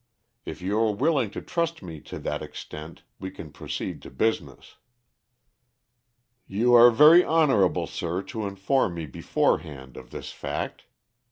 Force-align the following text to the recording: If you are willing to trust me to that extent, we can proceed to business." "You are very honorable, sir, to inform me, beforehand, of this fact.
If 0.47 0.63
you 0.63 0.79
are 0.79 0.91
willing 0.95 1.29
to 1.29 1.43
trust 1.43 1.83
me 1.83 1.99
to 1.99 2.17
that 2.17 2.41
extent, 2.41 3.03
we 3.19 3.29
can 3.29 3.51
proceed 3.51 4.01
to 4.01 4.09
business." 4.09 4.77
"You 6.47 6.73
are 6.73 6.89
very 6.89 7.23
honorable, 7.23 7.85
sir, 7.85 8.23
to 8.23 8.47
inform 8.47 8.95
me, 8.95 9.05
beforehand, 9.05 9.97
of 9.97 10.09
this 10.09 10.31
fact. 10.31 10.85